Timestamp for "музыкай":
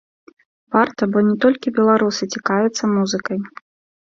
2.97-3.37